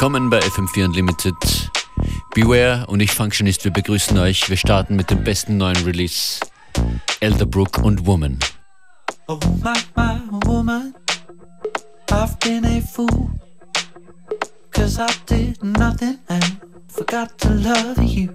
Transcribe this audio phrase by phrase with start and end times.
[0.00, 1.70] Willkommen bei FM4 Unlimited.
[2.34, 4.48] Beware und ich Functionist, wir begrüßen euch.
[4.48, 6.40] Wir starten mit dem besten neuen Release.
[7.20, 8.38] Elderbrook und Woman.
[9.28, 10.94] Oh my, my woman,
[12.10, 13.28] I've been a fool.
[14.70, 16.58] Cause I did nothing and
[16.88, 18.30] forgot to love you.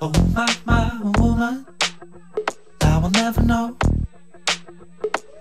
[0.00, 0.88] Oh my, my
[1.18, 1.66] woman,
[2.80, 3.76] I will never know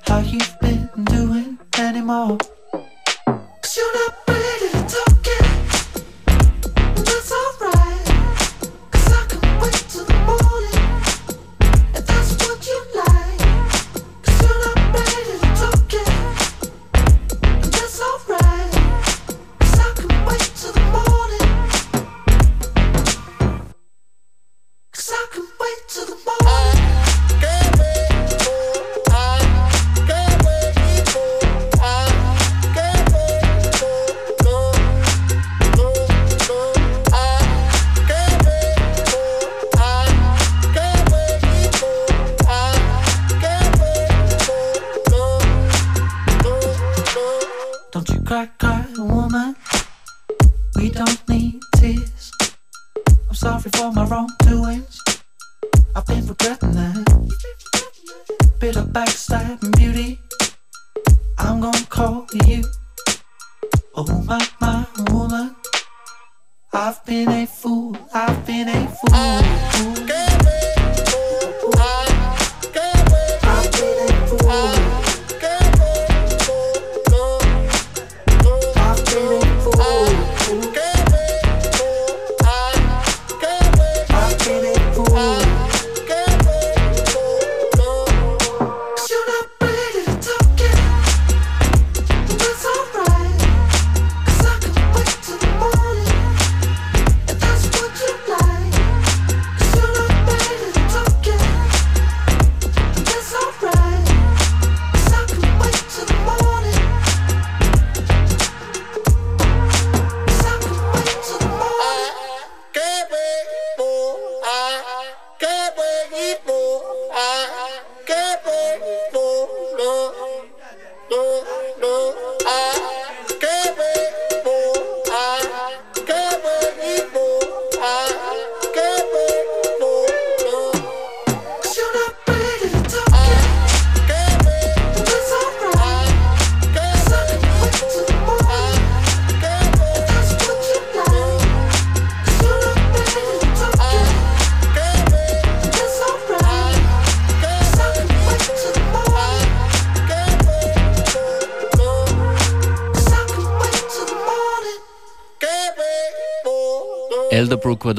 [0.08, 2.40] how you've been doing anymore.
[3.62, 4.25] Cause you're not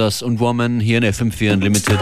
[0.06, 1.98] Das und Woman hier in FM4 Unlimited.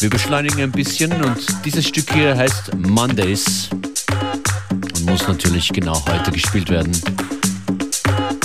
[0.00, 3.68] Wir beschleunigen ein bisschen und dieses Stück hier heißt Mondays
[4.72, 6.90] und muss natürlich genau heute gespielt werden.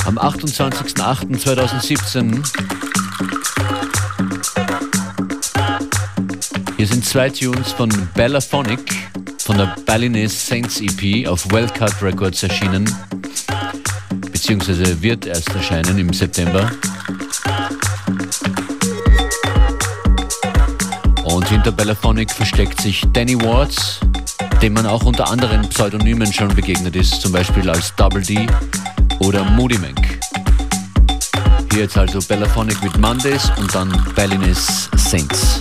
[0.05, 2.37] Am 28.08.2017.
[6.77, 8.93] Hier sind zwei Tunes von Bellaphonic
[9.39, 12.87] von der Balinese Saints EP auf Wildcard Records erschienen
[14.49, 16.71] beziehungsweise wird erst erscheinen im September.
[21.23, 23.99] Und hinter Bellaphonic versteckt sich Danny Watts,
[24.59, 28.47] dem man auch unter anderen Pseudonymen schon begegnet ist, zum Beispiel als Double D
[29.19, 30.19] oder Moody Mank.
[31.71, 35.58] Hier jetzt also Bellaphonic mit Mondays und dann Balinese Saints.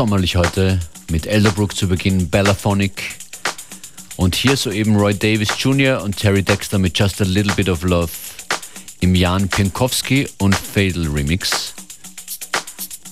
[0.00, 3.18] Sommerlich heute mit Elderbrook zu Beginn, Bellaphonic.
[4.16, 6.02] Und hier soeben Roy Davis Jr.
[6.02, 8.08] und Terry Dexter mit Just a Little Bit of Love
[9.00, 11.74] im Jan Pinkowski und Fatal Remix.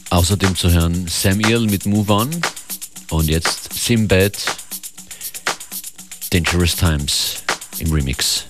[0.09, 2.31] Außerdem zu hören Sam Earl mit Move On
[3.11, 4.39] und jetzt Simbad
[6.31, 7.43] Dangerous Times
[7.81, 8.47] im Remix.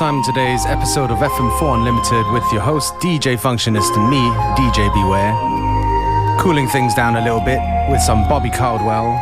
[0.00, 4.16] time today's episode of FM4 Unlimited with your host, DJ Functionist, and me,
[4.56, 6.38] DJ Beware.
[6.40, 7.60] Cooling things down a little bit
[7.90, 9.12] with some Bobby Caldwell,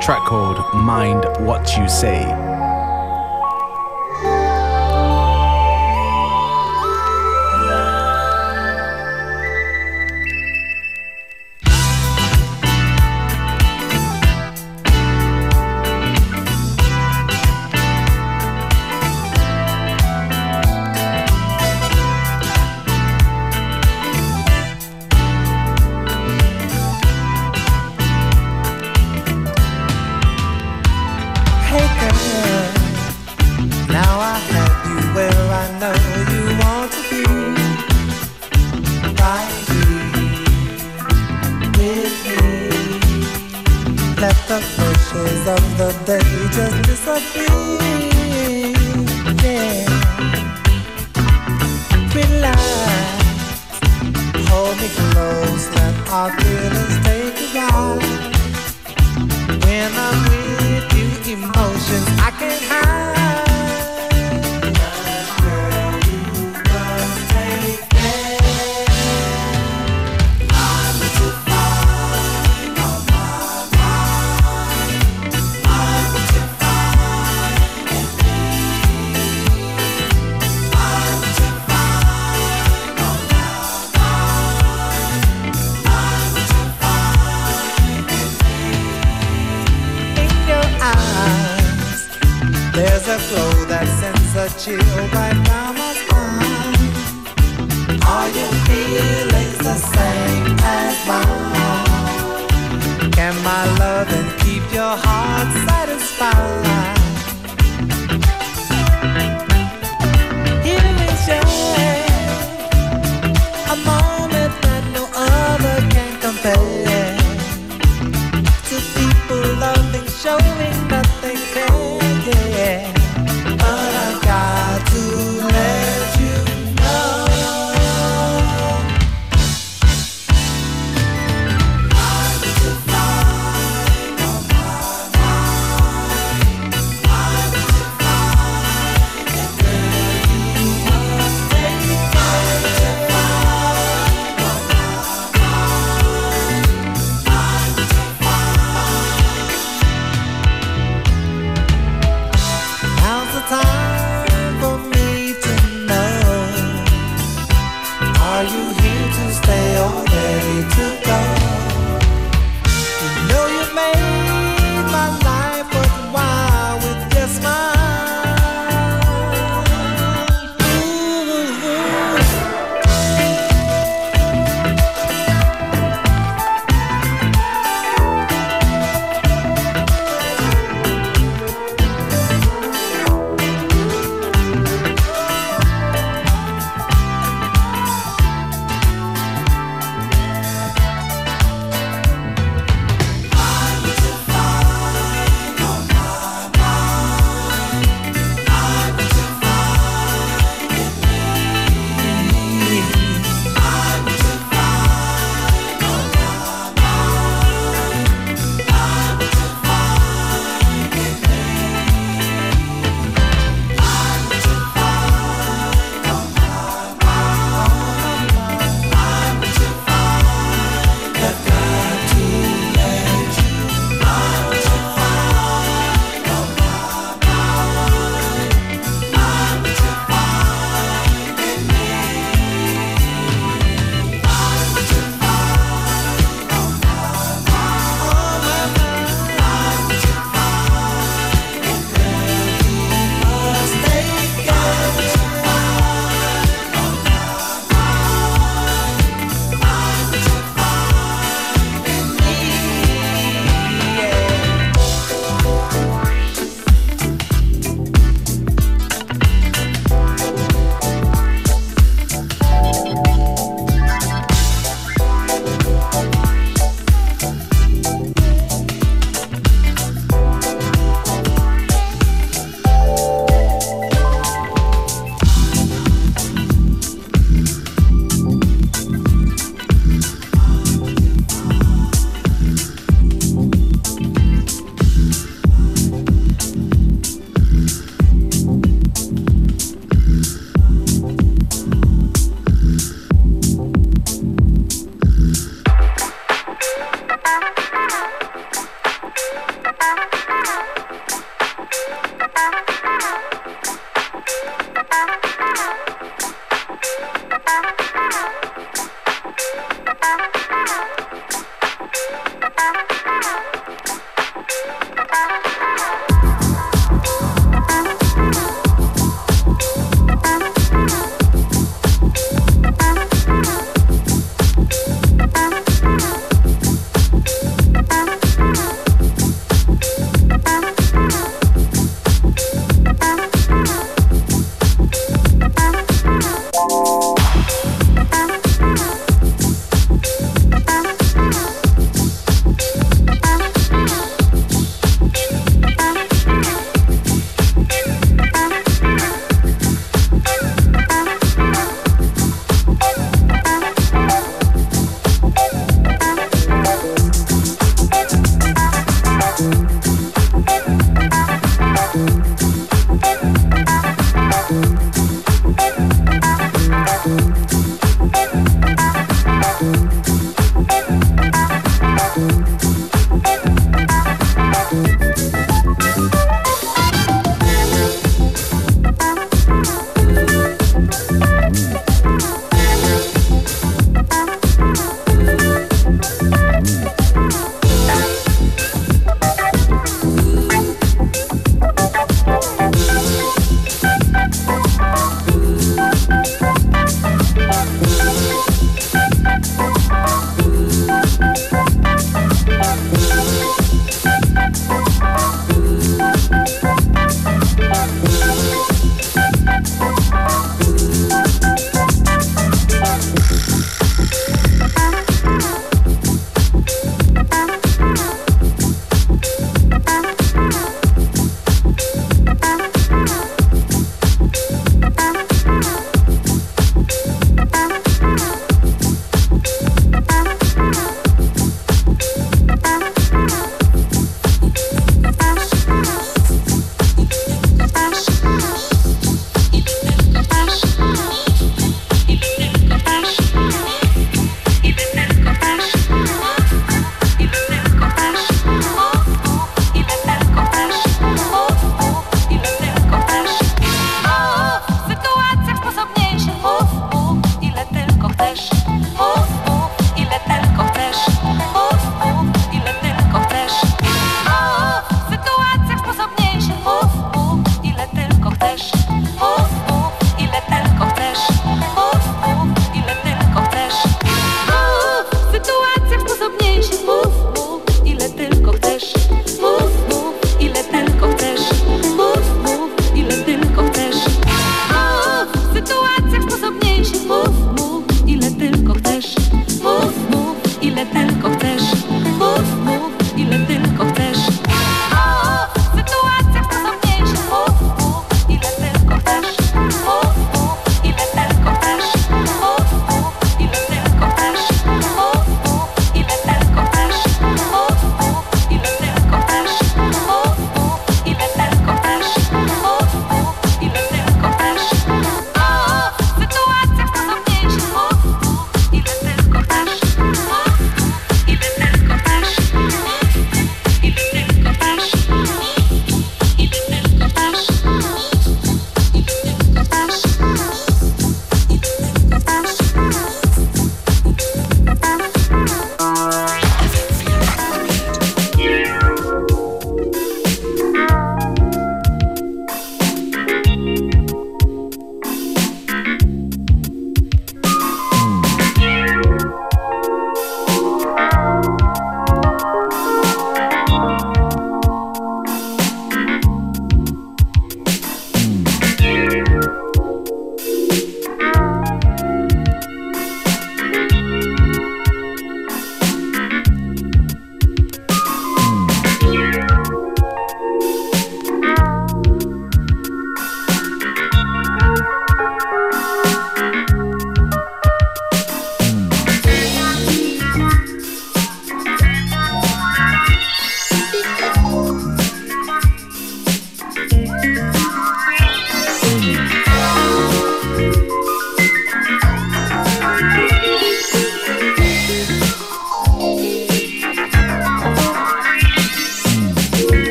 [0.00, 2.47] track called Mind What You Say.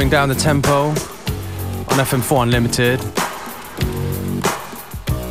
[0.00, 3.00] Slowing down the tempo on FM4 Unlimited.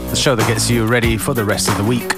[0.10, 2.14] The show that gets you ready for the rest of the week.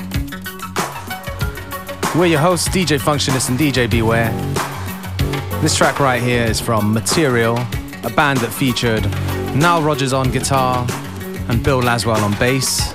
[2.13, 4.31] We're your hosts, DJ Functionist and DJ Beware.
[5.61, 7.57] This track right here is from Material,
[8.03, 9.05] a band that featured
[9.55, 10.85] Nile Rogers on guitar
[11.47, 12.91] and Bill Laswell on bass.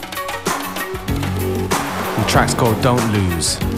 [2.19, 3.76] The track's called Don't Lose.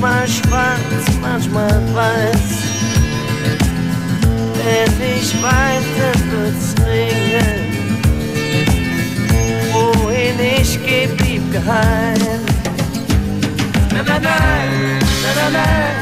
[0.00, 2.48] manchmal schwarz, manchmal weiß.
[4.54, 7.66] Wenn ich weiter dann wird's regnen.
[9.72, 12.40] Wohin ich geh, blieb geheim.
[13.92, 14.68] Nein, nein, nein,
[15.22, 15.94] nein, nein, nein,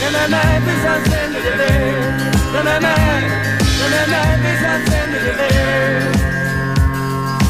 [0.00, 2.18] nein, nein, na, bis ans Ende der Welt.
[2.52, 3.24] Nein, nein, nein,
[3.78, 6.18] nein, nein, nein, bis ans Ende der Welt.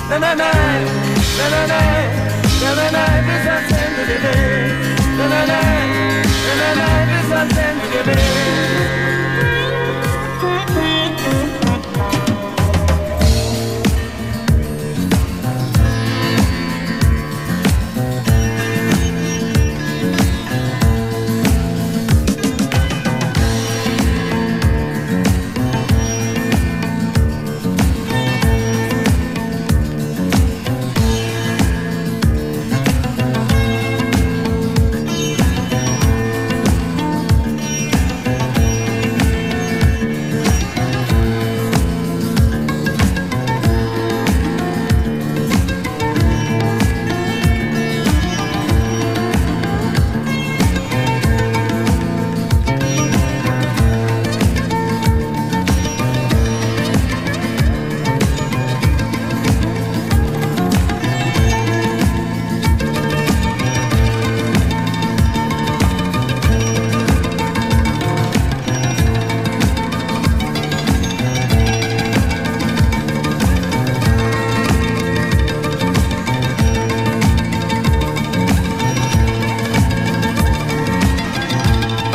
[0.08, 0.54] Nein, nein, nein,
[1.38, 2.08] nein, nein, nein,
[2.60, 5.07] nein, nein, na, bis ans Ende der Welt.
[5.18, 5.32] Thank
[11.52, 11.57] you.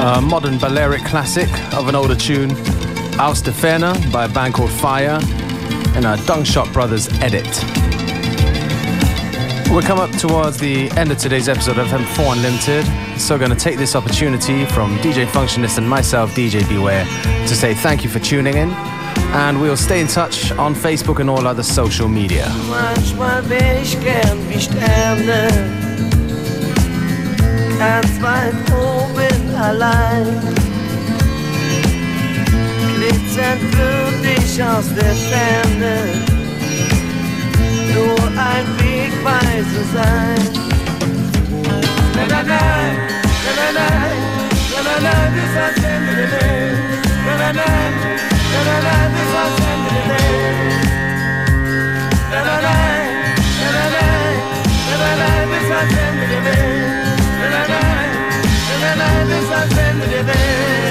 [0.05, 2.51] A modern Balearic classic of an older tune,
[3.21, 5.17] Aus de Ferne by a band called Fire,
[5.95, 7.47] and a Dungshot Brothers edit.
[9.71, 12.85] We're come up towards the end of today's episode of FM4 Unlimited,
[13.17, 17.05] so going to take this opportunity from DJ Functionist and myself, DJ Beware,
[17.47, 18.71] to say thank you for tuning in,
[19.31, 22.51] and we'll stay in touch on Facebook and all other social media.
[28.73, 30.25] oben allein.
[32.95, 35.95] Glitzern für dich aus der Ferne,
[37.93, 40.43] nur ein Wegweiser sein.
[42.15, 42.61] Na na, na
[43.57, 43.87] na na,
[44.71, 46.77] na na na, bis ans Ende der Welt.
[47.25, 50.83] Na na, na na na, bis ans Ende der Welt.
[52.31, 52.75] Na na na,
[54.89, 56.92] na na na, bis ans Ende der Welt.
[58.85, 60.82] And I'll send it there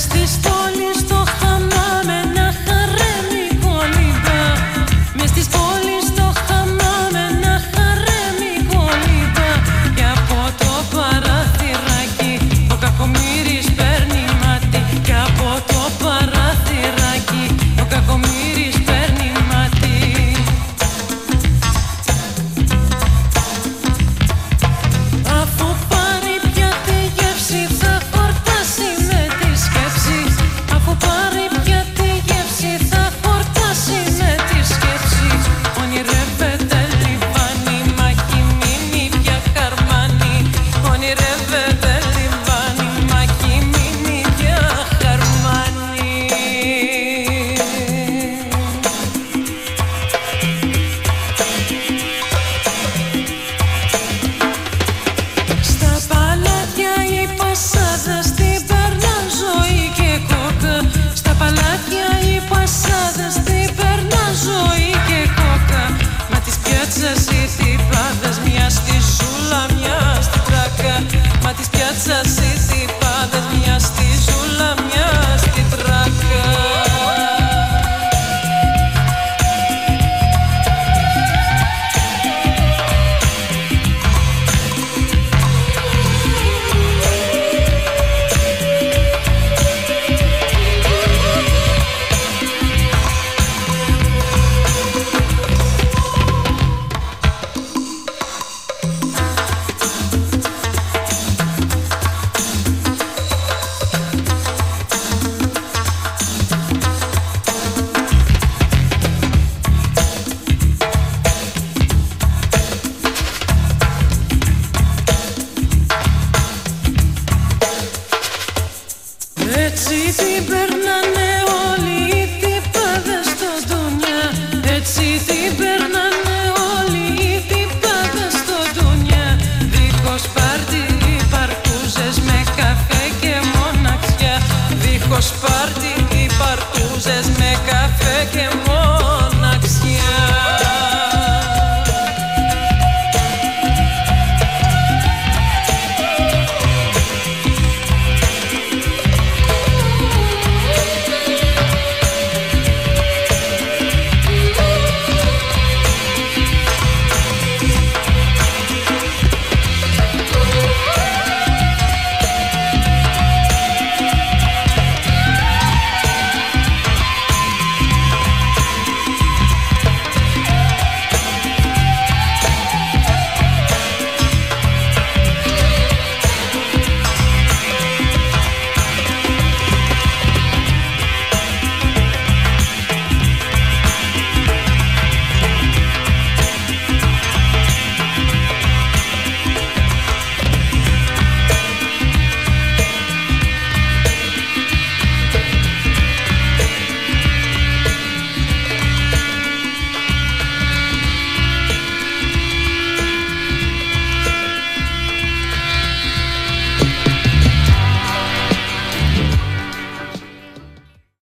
[0.00, 0.59] παρτούζες με